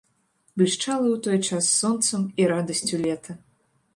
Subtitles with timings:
[0.59, 3.31] Блішчала ў той час сонцам і радасцю лета.